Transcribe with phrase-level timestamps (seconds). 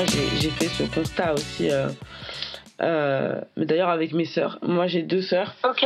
[0.00, 0.08] moi,
[0.40, 1.68] j'ai fait ce constat aussi.
[2.78, 4.58] mais d'ailleurs, avec mes sœurs.
[4.62, 5.54] Moi, j'ai deux sœurs.
[5.62, 5.84] Ok.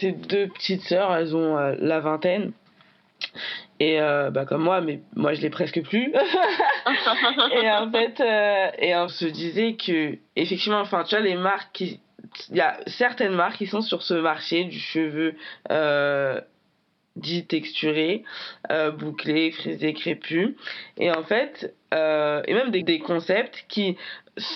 [0.00, 2.52] ces deux petites sœurs, elles ont la vingtaine.
[3.78, 6.12] Et bah, comme moi, mais moi je l'ai presque plus.
[7.62, 8.20] et en fait,
[8.80, 12.00] et on se disait que, effectivement, enfin, tu vois, les marques qui,
[12.50, 15.36] il y a certaines marques qui sont sur ce marché du cheveu
[15.70, 16.40] euh,
[17.16, 18.22] dit texturé,
[18.70, 20.54] euh, bouclé, frisé, crépus.
[20.98, 23.96] Et en fait, euh, et même des, des, concepts qui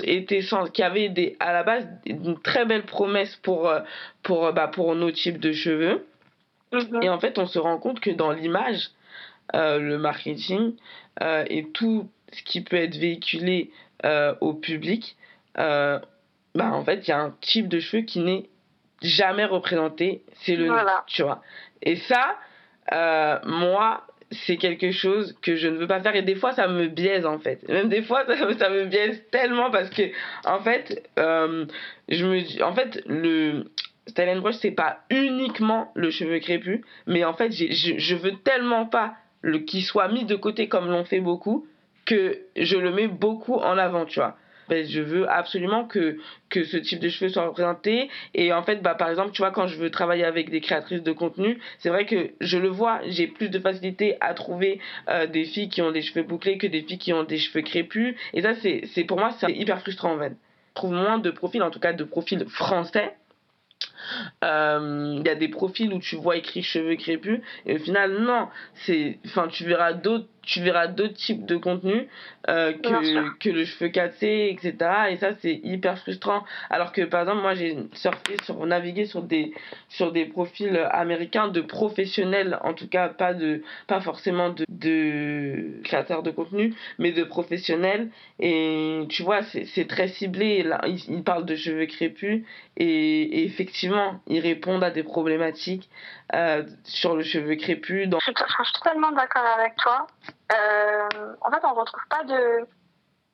[0.04, 0.40] étaient
[0.72, 3.80] qui avaient des, à la base une très belle promesse pour, euh,
[4.22, 6.06] pour, bah, pour nos types de cheveux.
[6.72, 7.04] Mm-hmm.
[7.04, 8.90] Et en fait, on se rend compte que dans l'image,
[9.54, 10.74] euh, le marketing
[11.20, 13.70] et tout ce qui peut être véhiculé
[14.40, 15.16] au public,
[16.54, 18.48] bah en fait il y a un type de cheveux qui n'est
[19.02, 20.70] jamais représenté c'est le
[21.06, 21.42] tu vois
[21.82, 22.36] et ça
[22.92, 26.68] euh, moi c'est quelque chose que je ne veux pas faire et des fois ça
[26.68, 27.66] me biaise en fait.
[27.68, 28.24] Même des fois
[28.58, 30.02] ça, me biaise tellement parce que
[30.46, 31.66] en fait euh,
[32.08, 33.64] je me dis en fait le
[34.06, 39.14] Style Brush c'est pas uniquement le cheveu crépus mais en fait je, veux tellement pas
[39.66, 41.66] qu'il soit mis de côté comme l'ont fait beaucoup
[42.06, 44.36] que je le mets beaucoup en avant tu vois
[44.70, 46.18] ben, je veux absolument que,
[46.52, 48.08] ce type de cheveux soit représenté.
[48.34, 51.02] Et en fait, bah, par exemple, tu vois, quand je veux travailler avec des créatrices
[51.02, 55.26] de contenu, c'est vrai que je le vois, j'ai plus de facilité à trouver euh,
[55.26, 58.14] des filles qui ont des cheveux bouclés que des filles qui ont des cheveux crépus.
[58.32, 60.32] Et ça, c'est pour moi, c'est hyper frustrant en fait.
[60.70, 63.16] Je trouve moins de profils, en tout cas de profils français,
[64.42, 68.48] il y a des profils où tu vois écrit cheveux crépus et au final non
[68.74, 72.06] c'est enfin tu verras d'autres tu verras d'autres types de contenus
[72.48, 74.90] euh, que, que le cheveu cassé, etc.
[75.10, 76.44] Et ça, c'est hyper frustrant.
[76.70, 79.52] Alors que, par exemple, moi, j'ai surfé, sur, navigué sur des,
[79.88, 85.80] sur des profils américains de professionnels, en tout cas, pas, de, pas forcément de, de
[85.84, 88.08] créateurs de contenu, mais de professionnels.
[88.38, 90.62] Et tu vois, c'est très ciblé.
[90.62, 92.42] Là, ils, parlent de cheveux crépus
[92.76, 93.89] et, et, effectivement,
[94.26, 95.90] ils répondent à des problématiques
[96.34, 98.08] euh, sur le cheveu crépus.
[98.08, 98.18] Dans...
[98.20, 100.06] Je, suis totalement d'accord avec toi.
[100.52, 102.66] Euh, en fait, on retrouve pas de.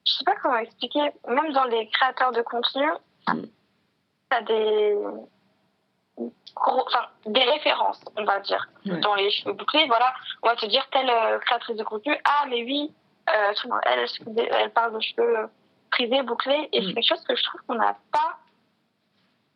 [0.07, 1.11] Je sais pas comment expliquer.
[1.29, 2.87] Même dans les créateurs de contenu,
[3.29, 3.43] mm.
[4.31, 4.97] t'as des.
[6.57, 9.87] Enfin, des références, on va dire, dans les cheveux bouclés.
[9.89, 12.17] Voilà, on va te dire telle euh, créatrice de contenu.
[12.25, 12.95] Ah, mais oui,
[13.29, 13.53] euh,
[13.83, 14.07] elle,
[14.53, 15.49] elle parle de cheveux
[15.91, 16.69] privés, bouclés.
[16.73, 16.95] Et c'est mm.
[16.95, 18.39] quelque chose que je trouve qu'on n'a pas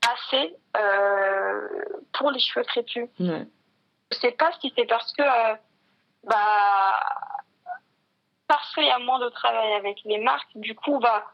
[0.08, 1.68] assez euh,
[2.12, 3.08] pour les cheveux crépus.
[3.18, 3.46] Ouais.
[4.10, 5.54] Je sais pas si c'est parce que euh,
[6.24, 7.00] bah
[8.48, 11.24] parce qu'il y a moins de travail avec les marques, du coup bah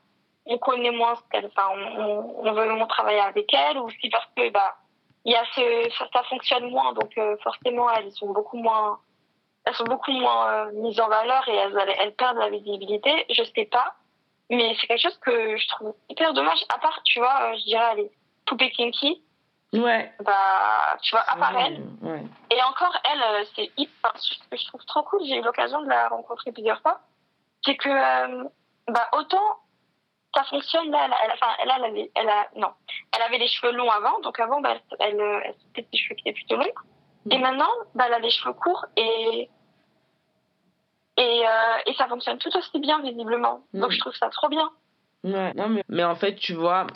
[0.46, 1.68] on connaît moins ce qu'elles, enfin
[1.98, 4.76] on, on, veut moins travailler avec elles, ou si parce que bah
[5.24, 9.00] il y a ce, ça, fonctionne moins, donc euh, forcément elles sont beaucoup moins
[9.64, 13.26] elles sont beaucoup moins mises en valeur et elles, elles perdent la visibilité.
[13.30, 13.96] Je sais pas,
[14.48, 16.64] mais c'est quelque chose que je trouve hyper dommage.
[16.68, 18.12] À part, tu vois, je dirais, allez,
[18.46, 19.22] poupée Kinky.
[19.72, 20.12] Ouais.
[20.20, 21.82] Bah, tu vois, à part elle.
[22.00, 22.22] Ouais.
[22.50, 24.12] Et encore, elle, euh, c'est hyper.
[24.16, 27.00] Ce que je trouve trop cool, j'ai eu l'occasion de la rencontrer plusieurs fois.
[27.64, 28.48] C'est que, euh,
[28.88, 29.58] bah, autant
[30.34, 32.68] ça fonctionne là, elle, enfin, elle, elle, avait, elle a, non,
[33.14, 36.28] elle avait les cheveux longs avant, donc avant, bah, elle, elle, c'était des cheveux qui
[36.28, 36.74] étaient plutôt longs.
[37.30, 39.50] Et maintenant, bah, elle a les cheveux courts et
[41.18, 43.62] et, euh, et ça fonctionne tout aussi bien visiblement.
[43.72, 43.92] Donc mm.
[43.92, 44.70] je trouve ça trop bien.
[45.24, 46.86] Mais, en fait, tu vois,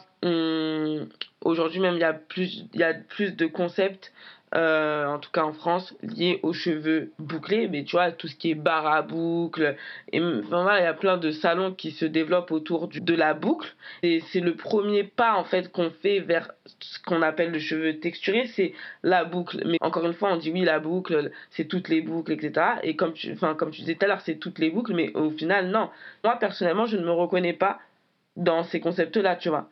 [1.42, 4.12] aujourd'hui même, il y, a plus, y a plus de concepts,
[4.52, 7.68] euh, en tout cas en France, liés aux cheveux bouclés.
[7.68, 9.76] Mais tu vois, tout ce qui est barre à boucle,
[10.12, 13.74] enfin, il y a plein de salons qui se développent autour de la boucle.
[14.02, 16.50] Et c'est le premier pas, en fait, qu'on fait vers
[16.80, 19.62] ce qu'on appelle le cheveu texturé, c'est la boucle.
[19.66, 22.66] Mais encore une fois, on dit oui, la boucle, c'est toutes les boucles, etc.
[22.82, 23.14] Et comme
[23.56, 25.90] comme tu disais tout à l'heure, c'est toutes les boucles, mais au final, non.
[26.24, 27.78] Moi, personnellement, je ne me reconnais pas
[28.36, 29.68] dans ces concepts-là, tu vois.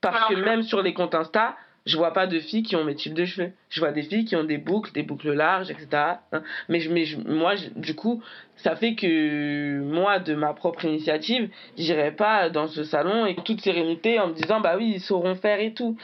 [0.00, 2.94] Parce que même sur les comptes Insta, je vois pas de filles qui ont mes
[2.94, 3.52] types de cheveux.
[3.70, 5.88] Je vois des filles qui ont des boucles, des boucles larges, etc.
[6.32, 6.42] Hein.
[6.68, 8.22] Mais, mais moi, du coup,
[8.56, 13.60] ça fait que moi, de ma propre initiative, j'irai pas dans ce salon et toute
[13.62, 15.96] sérénité en me disant, bah oui, ils sauront faire et tout.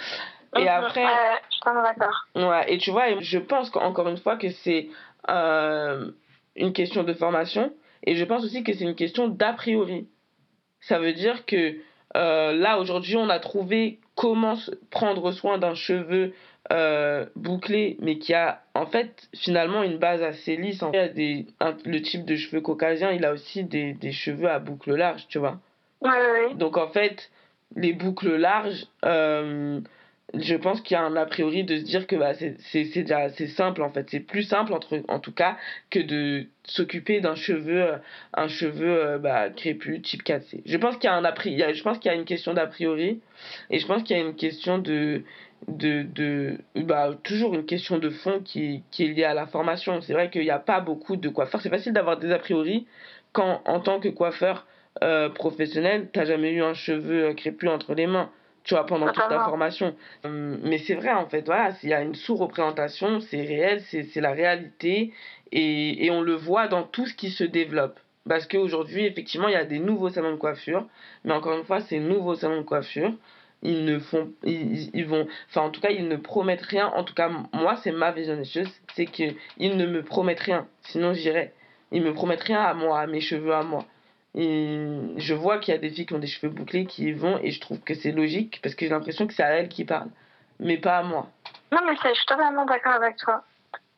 [0.56, 1.05] Et après.
[1.05, 2.26] je suis d'accord.
[2.34, 4.88] Ouais, et tu vois, je pense qu'encore une fois que c'est
[5.28, 6.11] euh,
[6.56, 7.73] une question de formation
[8.06, 10.06] et je pense aussi que c'est une question d'a priori.
[10.81, 11.76] Ça veut dire que
[12.16, 14.56] euh, là, aujourd'hui, on a trouvé comment
[14.90, 16.32] prendre soin d'un cheveu
[16.72, 20.82] euh, bouclé, mais qui a en fait finalement une base assez lisse.
[20.93, 21.46] Il y a des,
[21.84, 25.38] le type de cheveux caucasien, il a aussi des, des cheveux à boucles larges, tu
[25.38, 25.58] vois.
[26.00, 27.31] Ouais, Donc en fait,
[27.76, 29.81] les boucles larges, euh,
[30.38, 33.82] je pense qu'il y a un a priori de se dire que bah, c'est simple
[33.82, 34.08] en fait.
[34.10, 35.56] C'est plus simple en tout cas
[35.90, 37.96] que de s'occuper d'un cheveu euh,
[38.32, 41.82] un cheveu euh, bah, crépus type 4C je pense qu'il y a un a je
[41.82, 43.20] pense qu'il y a une question d'a priori
[43.70, 45.22] et je pense qu'il y a une question de
[45.69, 50.00] de, de bah, toujours une question de fond qui, qui est liée à la formation.
[50.02, 51.62] C'est vrai qu'il n'y a pas beaucoup de coiffeurs.
[51.62, 52.87] C'est facile d'avoir des a priori
[53.32, 54.66] quand en tant que coiffeur
[55.02, 58.30] euh, professionnel t'as jamais eu un cheveu euh, crépus entre les mains
[58.64, 59.94] tu vois, pendant toute ta formation.
[60.25, 64.20] Hum, mais c'est vrai, en fait, voilà, s'il y a une sous-représentation, c'est réel, c'est
[64.20, 65.12] la réalité,
[65.52, 68.00] et, et on le voit dans tout ce qui se développe.
[68.26, 70.87] Parce qu'aujourd'hui, effectivement, il y a des nouveaux salons de coiffure,
[71.25, 73.12] mais encore une fois, ces nouveaux salons de coiffure,
[73.62, 76.87] ils ne font, ils, ils vont, enfin, en tout cas, ils ne promettent rien.
[76.88, 80.66] En tout cas, moi, c'est ma vision des choses, c'est qu'ils ne me promettent rien,
[80.82, 81.52] sinon j'irais.
[81.93, 83.84] Ils me promettent rien à moi, à mes cheveux à moi.
[84.34, 87.12] Et je vois qu'il y a des filles qui ont des cheveux bouclés qui y
[87.12, 89.69] vont et je trouve que c'est logique parce que j'ai l'impression que c'est à elles
[89.69, 90.10] qui parlent,
[90.58, 91.28] mais pas à moi.
[91.70, 93.44] Non, mais je suis totalement d'accord avec toi.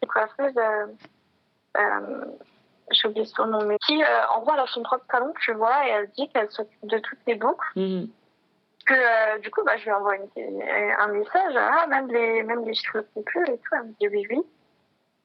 [0.01, 0.87] C'est coiffeuse, euh,
[1.79, 2.25] euh,
[2.91, 5.53] j'ai oublié son nom, mais qui, euh, en gros, elle a son propre salon, tu
[5.55, 7.67] vois, et elle dit qu'elle s'occupe de toutes les boucles.
[7.77, 8.09] Mhm.
[8.87, 12.75] Que euh, du coup, bah, je lui envoie un message, ah, même, les, même les
[12.75, 13.75] cheveux plus et tout.
[13.75, 14.43] Elle me dit oui, oui.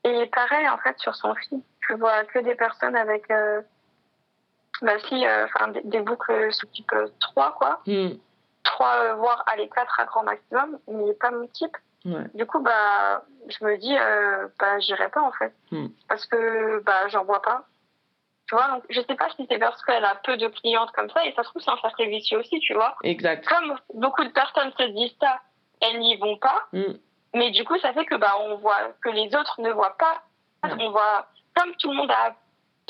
[0.04, 3.28] Et pareil, en fait, sur son fil, je vois que des personnes avec
[4.82, 7.82] bah si, euh, enfin des, boucles sous type 3, quoi.
[7.86, 8.12] Mm.
[8.64, 11.76] 3, euh, voire allez, 4 à grand maximum, mais pas mon type.
[12.34, 15.54] Du coup, bah, je me dis, euh, bah, j'irai pas en fait.
[15.72, 15.88] Hmm.
[16.10, 17.66] Parce que bah, j'en vois pas.
[18.48, 21.10] Tu vois, donc je sais pas si c'est parce qu'elle a peu de clientes comme
[21.12, 22.96] ça, et ça se trouve, c'est un cercle vicieux aussi, tu vois.
[23.04, 23.48] Exact.
[23.48, 25.40] Comme beaucoup de personnes se disent ça,
[25.80, 26.66] elles n'y vont pas.
[26.74, 26.94] Hmm.
[27.36, 30.24] Mais du coup, ça fait que bah, on voit que les autres ne voient pas.
[30.64, 32.36] On voit, comme tout le monde a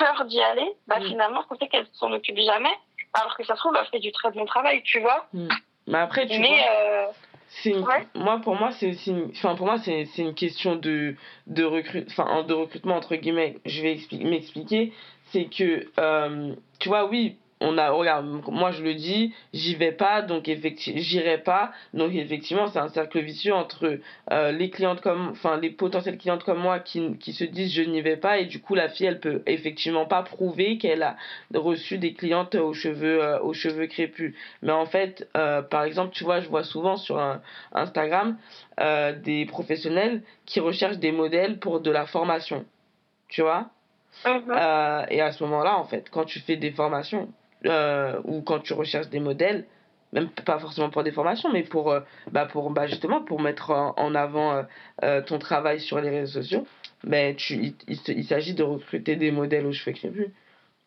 [0.02, 1.04] peur d'y aller, bah mm.
[1.04, 2.76] finalement, ça fait qu'elle s'en occupe jamais.
[3.14, 5.28] Alors que ça se trouve, elle fait du très bon travail, tu vois.
[5.34, 5.48] Mm.
[5.88, 7.06] Mais après, tu vois, euh...
[8.16, 11.16] moi pour moi c'est aussi enfin pour moi c'est une question de
[11.48, 14.94] de recrut enfin de recrutement entre guillemets je vais m'expliquer
[15.32, 19.92] c'est que euh, tu vois oui on a regarde moi je le dis j'y vais
[19.92, 21.72] pas donc effectivement j'irai pas.
[21.94, 24.00] Donc effectivement c'est un cercle vicieux entre
[24.32, 27.84] euh, les clientes comme enfin les potentielles clientes comme moi qui, qui se disent je
[27.84, 28.40] n'y vais pas.
[28.40, 31.16] Et du coup la fille elle peut effectivement pas prouver qu'elle a
[31.54, 34.36] reçu des clientes aux cheveux euh, aux cheveux crépus.
[34.64, 37.42] Mais en fait euh, par exemple tu vois je vois souvent sur un,
[37.74, 38.38] Instagram
[39.24, 42.66] des professionnels qui recherchent des modèles pour de la formation.
[43.28, 43.70] Tu vois?
[44.26, 45.08] Mm-hmm.
[45.10, 47.30] et à ce moment-là, en fait, quand tu fais des formations,
[47.66, 49.66] euh, ou quand tu recherches des modèles,
[50.14, 53.72] même pas forcément pour des formations, mais pour, euh, bah pour bah justement pour mettre
[53.72, 54.66] en, avant
[55.04, 56.68] euh, ton travail sur les réseaux sociaux,
[57.04, 60.28] ben tu, il, il, s'agit de recruter des modèles aux cheveux crépus.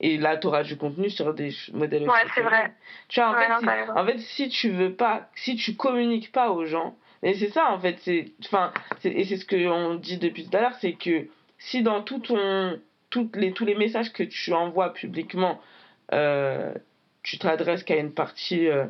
[0.01, 2.73] Et là, tu auras du contenu sur des modèles aux ouais, c'est vrai.
[3.09, 6.51] Tu vois, en, fait, si, en fait, si tu veux pas, si tu communiques pas
[6.51, 8.73] aux gens, et c'est ça, en fait, c'est, enfin,
[9.03, 11.29] et c'est ce qu'on dit depuis tout à l'heure, c'est que
[11.59, 12.79] si dans tout ton,
[13.09, 15.74] toutes les, tous les messages que tu envoies publiquement, euh,
[16.11, 18.87] tu t'adresses qu'à une partie euh,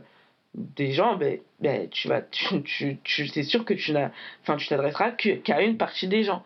[0.55, 4.11] des gens, ben, ben, tu vas, tu, tu, tu c'est sûr que tu n'as,
[4.43, 6.45] enfin, tu t'adresseras qu'à une partie des gens.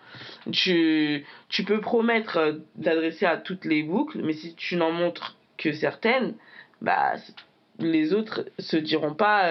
[0.53, 5.37] Tu, tu peux promettre euh, d'adresser à toutes les boucles, mais si tu n'en montres
[5.57, 6.35] que certaines,
[6.83, 7.15] bah,
[7.79, 9.51] les autres se diront pas,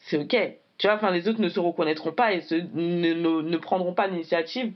[0.00, 0.36] c'est ok.
[0.78, 3.94] Tu vois, enfin, les autres ne se reconnaîtront pas et se, ne, ne, ne prendront
[3.94, 4.72] pas l'initiative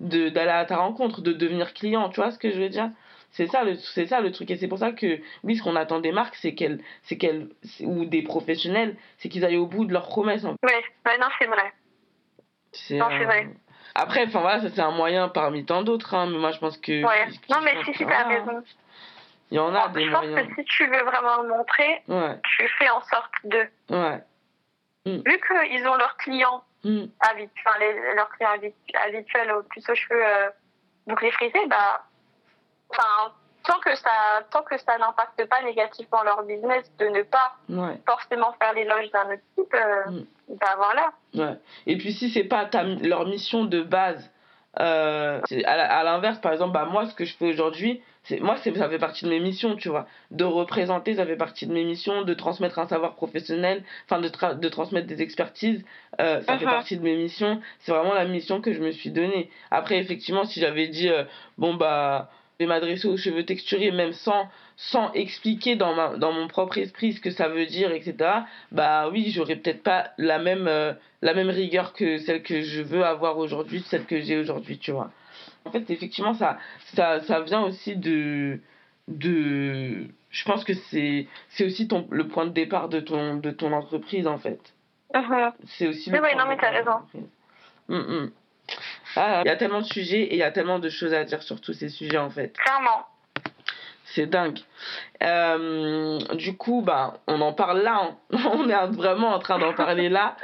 [0.00, 2.08] d'aller à ta rencontre, de devenir client.
[2.10, 2.90] Tu vois ce que je veux dire?
[3.30, 5.76] C'est ça le c'est ça le truc et c'est pour ça que oui ce qu'on
[5.76, 7.48] attend des marques c'est qu'elles c'est qu'elles
[7.82, 10.44] ou des professionnels c'est qu'ils aillent au bout de leurs promesses.
[10.44, 11.72] Oui, ouais, non c'est vrai.
[12.90, 13.48] Non, c'est vrai.
[13.94, 16.78] Après enfin voilà ça c'est un moyen parmi tant d'autres hein, mais moi je pense
[16.78, 17.28] que Ouais.
[17.50, 18.62] Non mais si si t'as raison.
[19.50, 20.36] Il y en a des je moyens.
[20.36, 22.38] Je pense que si tu veux vraiment le montrer, ouais.
[22.56, 23.66] tu fais en sorte de.
[23.88, 24.20] Ouais.
[25.06, 25.22] Mm.
[25.24, 27.04] Vu qu'ils ont leurs clients mm.
[27.20, 28.50] habituels, enfin, leurs clients
[29.06, 30.50] habituels, plus aux cheveux euh,
[31.06, 32.04] bouclés frisés, bah
[32.90, 33.32] enfin,
[33.64, 34.10] tant que ça,
[34.50, 37.56] tant que ça n'impacte pas négativement leur business, de ne pas
[38.06, 40.26] forcément faire l'éloge d'un autre type, euh, mm.
[40.48, 41.12] ben voilà.
[41.34, 41.58] Ouais.
[41.86, 44.30] Et puis si c'est pas ta, leur mission de base,
[44.80, 48.00] euh, à l'inverse, par exemple, bah, moi, ce que je fais aujourd'hui,
[48.40, 50.06] moi, ça fait partie de mes missions, tu vois.
[50.30, 54.28] De représenter, ça fait partie de mes missions, de transmettre un savoir professionnel, enfin, de,
[54.54, 55.84] de transmettre des expertises,
[56.20, 56.70] euh, ça fait uh-huh.
[56.70, 57.60] partie de mes missions.
[57.80, 59.50] C'est vraiment la mission que je me suis donnée.
[59.70, 61.24] Après, effectivement, si j'avais dit, euh,
[61.56, 66.48] bon, bah, vais m'adresser aux cheveux texturés même sans sans expliquer dans ma dans mon
[66.48, 68.16] propre esprit ce que ça veut dire etc
[68.72, 72.82] bah oui j'aurais peut-être pas la même euh, la même rigueur que celle que je
[72.82, 75.10] veux avoir aujourd'hui celle que j'ai aujourd'hui tu vois
[75.64, 76.58] en fait effectivement ça
[76.94, 78.58] ça ça vient aussi de
[79.06, 83.50] de je pense que c'est c'est aussi ton le point de départ de ton de
[83.50, 84.74] ton entreprise en fait
[85.14, 85.52] Uh-huh.
[85.64, 86.12] C'est aussi.
[86.12, 87.00] Oui, non, mais t'as raison.
[87.88, 88.30] Mm, mm.
[89.16, 91.24] Ah, il y a tellement de sujets et il y a tellement de choses à
[91.24, 92.52] dire sur tous ces sujets en fait.
[92.56, 93.06] Clairement.
[94.14, 94.58] C'est dingue.
[95.22, 98.00] Euh, du coup, bah, on en parle là.
[98.32, 98.38] hein.
[98.54, 100.34] On est vraiment en train d'en parler là.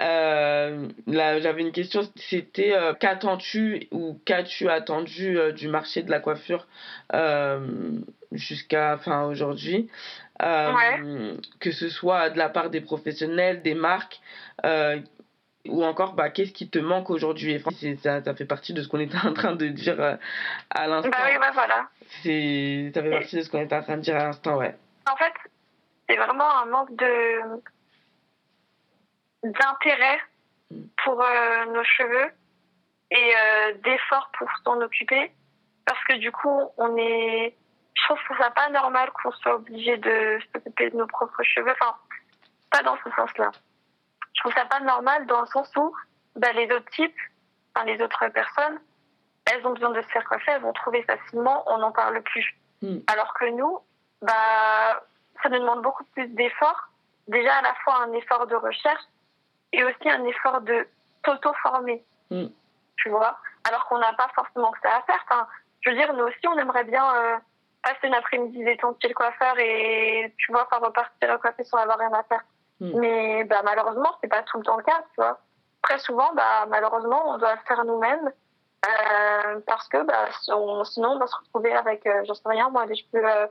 [0.00, 2.00] Euh, là, j'avais une question.
[2.16, 6.66] C'était euh, qu'attends-tu ou qu'as-tu attendu du marché de la coiffure
[8.32, 9.90] jusqu'à fin aujourd'hui?
[10.42, 11.36] Ouais.
[11.60, 14.18] Que ce soit de la part des professionnels, des marques.
[15.66, 17.52] Ou encore, bah, qu'est-ce qui te manque aujourd'hui?
[17.82, 20.16] Et ça, ça fait partie de ce qu'on était en train de dire euh,
[20.70, 21.10] à l'instant.
[21.10, 21.88] Bah oui, bah voilà.
[22.22, 24.74] C'est, ça fait partie de ce qu'on était en train de dire à l'instant, ouais.
[25.10, 25.32] En fait,
[26.08, 27.62] c'est vraiment un manque de
[29.42, 30.20] d'intérêt
[31.02, 32.30] pour euh, nos cheveux
[33.10, 35.32] et euh, d'effort pour s'en occuper.
[35.86, 37.56] Parce que du coup, on est.
[37.94, 41.72] Je trouve que ça pas normal qu'on soit obligé de s'occuper de nos propres cheveux.
[41.72, 41.96] Enfin,
[42.70, 43.50] pas dans ce sens-là.
[44.40, 45.94] Je trouve ça pas normal dans le sens où
[46.34, 47.20] bah, les autres types,
[47.74, 48.80] enfin les autres personnes,
[49.44, 52.56] elles ont besoin de se faire coiffer, elles vont trouver facilement, on n'en parle plus.
[52.80, 53.00] Mm.
[53.06, 53.80] Alors que nous,
[54.22, 55.04] bah,
[55.42, 56.88] ça nous demande beaucoup plus d'efforts.
[57.28, 59.02] Déjà à la fois un effort de recherche
[59.72, 60.88] et aussi un effort de
[61.26, 62.02] s'auto-former.
[62.30, 62.46] Mm.
[62.96, 63.38] Tu vois?
[63.68, 65.22] Alors qu'on n'a pas forcément que ça à faire.
[65.28, 65.46] Enfin,
[65.82, 67.36] je veux dire, nous aussi, on aimerait bien euh,
[67.82, 71.98] passer une après-midi détente chez le coiffeur et, tu vois, faire repartir coiffer sans avoir
[71.98, 72.42] rien à faire.
[72.80, 72.98] Mm.
[72.98, 75.38] Mais bah, malheureusement, c'est pas tout le temps le cas, tu vois.
[75.82, 78.30] Très souvent, bah, malheureusement, on doit le faire nous-mêmes
[78.86, 82.48] euh, parce que bah, si on- sinon, on va se retrouver avec, euh, j'en sais
[82.48, 83.46] rien, moi, des cheveux, euh,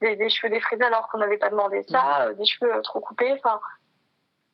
[0.00, 3.00] des, des cheveux défrisés alors qu'on n'avait pas demandé ça, euh, des cheveux euh, trop
[3.00, 3.60] coupés, enfin,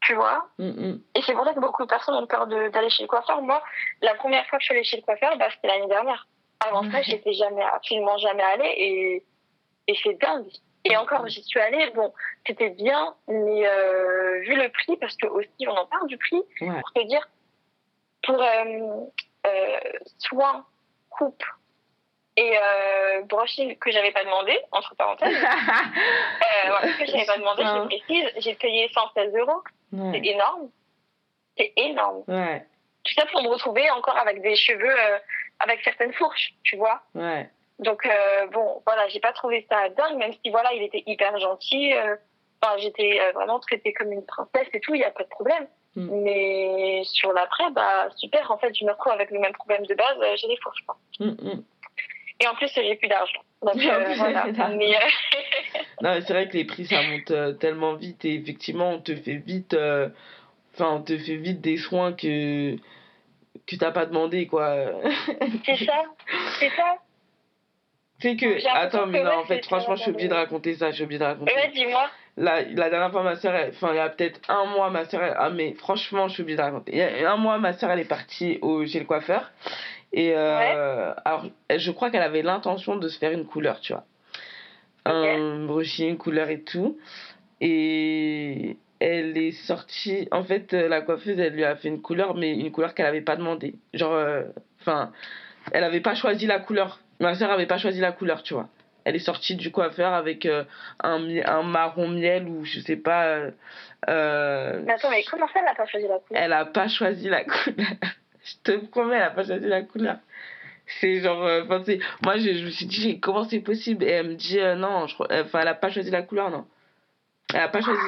[0.02, 0.46] tu vois.
[0.58, 1.00] Mm, mm.
[1.16, 3.42] Et c'est pour ça que beaucoup de personnes ont peur d'aller chez le coiffeur.
[3.42, 3.60] Moi,
[4.02, 6.26] la première fois que je suis allée chez le coiffeur, bah, c'était l'année dernière.
[6.66, 9.26] Avant ça, j'étais jamais, absolument jamais allée et,
[9.88, 10.46] et c'est dingue.
[10.84, 12.12] Et encore, j'y suis allée, bon,
[12.46, 16.42] c'était bien, mais euh, vu le prix, parce que aussi on en parle du prix,
[16.62, 16.80] Ouais.
[16.80, 17.28] pour te dire,
[18.22, 19.04] pour euh,
[19.46, 19.80] euh,
[20.18, 20.64] soins,
[21.10, 21.44] coupe
[22.36, 25.36] et euh, brushing que j'avais pas demandé, entre parenthèses,
[26.66, 30.26] voilà, que j'avais pas demandé, je précise, j'ai payé 116 euros, c'est ouais.
[30.28, 30.70] énorme.
[31.58, 32.22] C'est énorme.
[32.28, 32.64] Ouais.
[33.04, 34.94] Tout ça pour me retrouver encore avec des cheveux,
[35.58, 37.02] avec certaines fourches, tu vois.
[37.14, 37.50] Ouais.
[37.80, 41.38] Donc euh, bon, voilà, j'ai pas trouvé ça dingue, même si voilà, il était hyper
[41.38, 41.94] gentil.
[41.94, 42.16] euh,
[42.62, 45.28] Enfin, j'étais euh, vraiment traitée comme une princesse et tout, il y a pas de
[45.30, 45.66] problème.
[45.96, 46.08] Mm.
[46.22, 48.50] Mais sur l'après, bah super.
[48.50, 50.18] En fait, je me retrouve avec le même problème de base.
[50.36, 50.84] j'ai des fourches.
[51.20, 51.64] Mm, mm.
[52.40, 53.40] Et en plus, j'ai plus d'argent.
[53.62, 54.44] Donc euh, plus, voilà.
[54.76, 54.92] Mais
[56.02, 59.14] Non, mais c'est vrai que les prix ça monte tellement vite et effectivement on te
[59.14, 60.08] fait vite, euh,
[60.74, 62.76] enfin on te fait vite des soins que
[63.66, 64.74] que t'as pas demandé quoi.
[65.66, 66.04] c'est ça,
[66.58, 66.96] c'est ça.
[68.20, 70.96] C'est que attends mais non en fait franchement je suis obligée de raconter ça, je
[70.96, 71.54] suis obligée de raconter.
[71.54, 72.08] Ouais, dis-moi.
[72.36, 75.34] La, la dernière fois, ma soeur, enfin, il y a peut-être un mois, ma soeur,
[75.36, 76.92] ah, mais franchement, je suis obligée de raconter.
[76.92, 79.50] Il y a un mois, ma soeur, elle est partie au, chez le coiffeur.
[80.12, 81.46] Et euh, alors,
[81.76, 84.04] je crois qu'elle avait l'intention de se faire une couleur, tu vois.
[85.04, 86.98] Un brushing, une couleur et tout.
[87.60, 90.28] Et elle est sortie.
[90.30, 93.06] En fait, euh, la coiffeuse, elle lui a fait une couleur, mais une couleur qu'elle
[93.06, 93.74] avait pas demandé.
[93.92, 94.44] Genre, euh,
[94.80, 95.12] enfin,
[95.72, 97.00] elle avait pas choisi la couleur.
[97.20, 98.68] Ma soeur avait pas choisi la couleur, tu vois.
[99.04, 100.64] Elle est sortie du coiffeur avec euh,
[101.02, 103.24] un, marron miel ou je sais pas.
[103.26, 103.50] euh,
[104.08, 106.42] euh, Mais attends, mais comment ça, elle n'a pas choisi la couleur?
[106.42, 107.88] Elle a pas choisi la couleur.
[108.44, 110.16] je te promets, elle a pas choisi la couleur.
[111.00, 114.04] C'est genre, euh, moi je, je me suis dit, comment c'est possible?
[114.04, 116.66] Et elle me dit, euh, non, je elle a pas choisi la couleur, non.
[117.54, 118.00] Elle a pas choisi.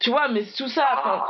[0.00, 1.24] Tu vois, mais tout ça,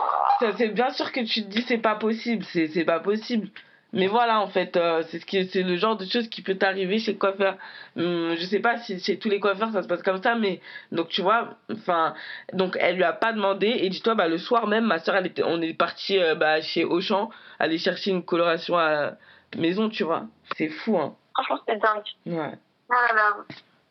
[0.57, 3.49] c'est bien sûr que tu te dis, c'est pas possible, c'est c'est pas possible.
[3.95, 6.57] Mais voilà, en fait, euh, c'est ce qui, c'est le genre de choses qui peut
[6.57, 7.57] t'arriver chez le coiffeur.
[7.97, 10.61] Hum, je sais pas si chez tous les coiffeurs ça se passe comme ça, mais
[10.93, 12.15] donc tu vois, enfin,
[12.55, 15.27] donc elle lui a pas demandé et dis-toi, bah le soir même, ma soeur, elle
[15.27, 19.13] était, on est parti euh, bah, chez Auchan aller chercher une coloration à
[19.57, 20.25] maison, tu vois.
[20.57, 21.15] C'est fou, hein.
[21.35, 22.03] Franchement, c'était dingue.
[22.27, 22.59] Ouais.
[22.89, 23.37] Voilà.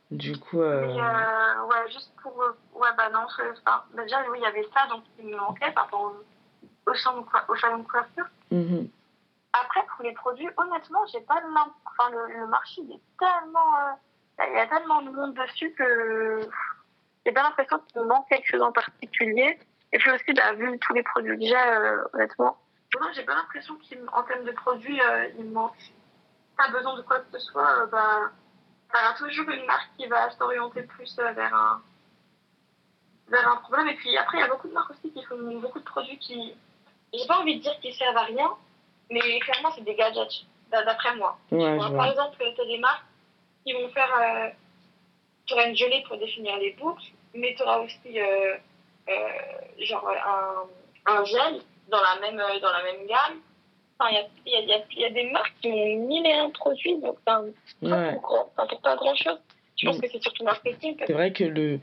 [0.10, 0.82] Du coup, euh...
[0.82, 2.36] Mais, euh, ouais, juste pour.
[2.38, 5.38] ouais, bah non, je, enfin, bah déjà, oui, il y avait ça, donc il me
[5.38, 8.26] manquait par rapport au, au, de coiffure.
[8.52, 8.90] mhm.
[9.54, 13.78] Après, pour les produits, honnêtement, j'ai pas l'im- enfin, le, le marché, il est tellement.
[13.80, 16.50] euh, il y a tellement de monde dessus que
[17.26, 19.60] j'ai pas l'impression qu'il me manque quelque chose en particulier.
[19.94, 22.58] Et puis aussi, bah, vu tous les produits que j'ai, euh, honnêtement.
[23.00, 23.78] Non, j'ai pas l'impression
[24.08, 25.76] qu'en termes de produits, euh, il me manque.
[26.58, 28.32] Pas besoin de quoi que ce soit, bah.
[28.94, 31.82] Il y aura toujours une marque qui va s'orienter plus vers un,
[33.30, 33.88] vers un problème.
[33.88, 36.18] Et puis après, il y a beaucoup de marques aussi qui font beaucoup de produits
[36.20, 36.56] qui.
[37.14, 38.50] J'ai pas envie de dire qu'ils servent à rien,
[39.12, 41.38] mais clairement, c'est des gadgets, d'a- d'après moi.
[41.52, 41.78] Ouais.
[41.78, 43.06] Par exemple, tu as des marques
[43.66, 44.10] qui vont faire.
[44.20, 44.50] Euh,
[45.46, 47.04] tu auras une gelée pour définir les boucles,
[47.34, 48.56] mais tu auras aussi euh,
[49.10, 49.14] euh,
[49.80, 53.42] genre un, un gel dans la même, dans la même gamme.
[54.10, 57.18] Il y, a, y, a, y, a, des marques qui ont mis les produits, donc
[57.28, 57.44] ça
[57.84, 59.38] ne pas grand-chose.
[59.78, 60.96] Je pense que c'est surtout marketing.
[61.06, 61.80] C'est vrai que le,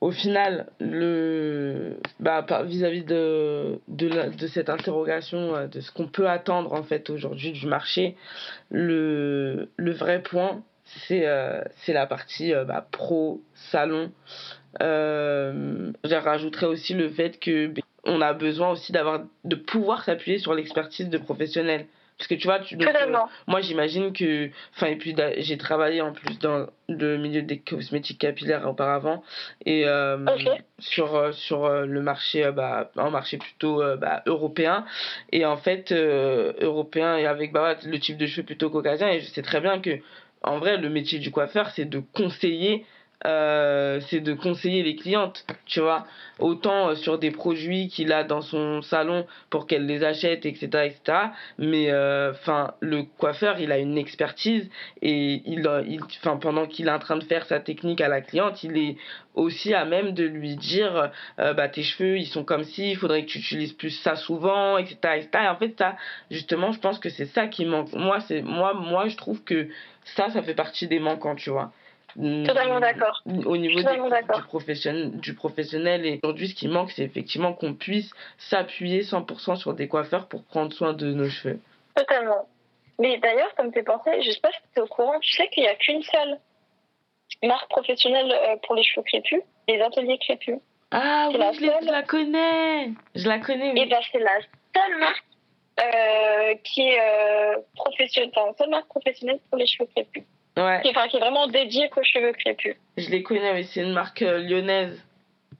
[0.00, 6.28] au final, le, bah, vis-à-vis de, de, de, cette interrogation, euh, de ce qu'on peut
[6.28, 8.16] attendre en fait aujourd'hui du marché,
[8.70, 14.12] le, le vrai point, c'est euh, la partie euh, bah, pro, salon.
[14.82, 17.72] Euh, je rajouterais aussi le fait que
[18.04, 21.86] on a besoin aussi d'avoir de pouvoir s'appuyer sur l'expertise de professionnels.
[22.18, 24.48] Parce que tu vois, tu, euh, moi j'imagine que.
[24.74, 29.22] Enfin, et puis j'ai travaillé en plus dans le milieu des cosmétiques capillaires auparavant.
[29.66, 30.18] Et euh,
[30.78, 34.86] sur, euh, sur le marché, bah, un marché plutôt bah, européen.
[35.30, 39.08] Et en fait, européen et avec bah, le type de cheveux plutôt caucasien.
[39.10, 39.98] Et je sais très bien que,
[40.42, 42.86] en vrai, le métier du coiffeur, c'est de conseiller
[43.24, 46.06] euh, c'est de conseiller les clientes, tu vois,
[46.38, 50.66] autant euh, sur des produits qu'il a dans son salon pour qu'elle les achète, etc.,
[50.84, 51.18] etc.
[51.58, 54.68] Mais euh, enfin, le coiffeur, il a une expertise
[55.00, 56.00] et il, il,
[56.40, 58.96] pendant qu'il est en train de faire sa technique à la cliente, il est
[59.34, 63.24] aussi à même de lui dire, bah tes cheveux, ils sont comme ci, il faudrait
[63.24, 65.28] que tu utilises plus ça souvent, etc., etc.
[65.44, 65.96] Et en fait, ça,
[66.30, 67.92] justement, je pense que c'est ça qui manque.
[67.92, 69.68] Moi, c'est moi, moi, je trouve que
[70.04, 71.72] ça, ça fait partie des manquants, tu vois.
[72.16, 73.22] Totalement d'accord.
[73.26, 78.10] Au niveau du, professionnel, du professionnel, et aujourd'hui, ce qui manque, c'est effectivement qu'on puisse
[78.38, 81.60] s'appuyer 100% sur des coiffeurs pour prendre soin de nos cheveux.
[81.94, 82.48] Totalement.
[82.98, 85.32] Mais d'ailleurs, ça me fait penser, je sais pas si tu es au courant, tu
[85.32, 86.38] sais qu'il n'y a qu'une seule
[87.42, 90.58] marque professionnelle euh, pour les cheveux crépus, les ateliers crépus.
[90.92, 92.92] Ah oui, je, la connais.
[93.14, 93.72] Je la connais.
[93.76, 94.38] Et ben c'est la
[94.74, 95.24] seule marque
[95.80, 100.22] euh, qui est euh, professionnelle, enfin, seule marque professionnelle pour les cheveux crépus.
[100.56, 100.80] Ouais.
[100.82, 102.76] Qui, est vraiment dédié qu'aux cheveux crépus.
[102.96, 105.02] Je les connais, mais c'est une marque euh, lyonnaise.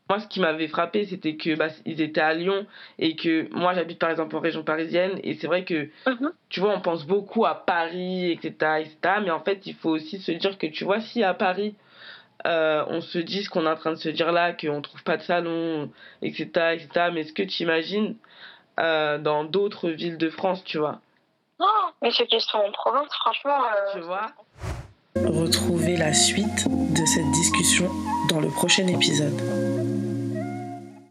[0.09, 2.65] Moi, ce qui m'avait frappé, c'était que bah, ils étaient à Lyon
[2.99, 6.33] et que moi, j'habite par exemple en région parisienne et c'est vrai que mhm.
[6.49, 8.97] tu vois, on pense beaucoup à Paris, etc., etc.
[9.23, 11.75] Mais en fait, il faut aussi se dire que tu vois, si à Paris,
[12.47, 15.03] euh, on se dit ce qu'on est en train de se dire là, qu'on trouve
[15.03, 15.91] pas de salon,
[16.23, 17.11] etc., etc.
[17.13, 18.17] Mais est-ce que tu imagines
[18.79, 21.01] euh, dans d'autres villes de France, tu vois
[21.59, 21.67] Non,
[22.01, 23.61] mais ceux qui sont en province, franchement.
[23.93, 24.27] tu vois?
[25.25, 27.89] Retrouvez la suite de cette discussion
[28.29, 29.41] dans le prochain épisode.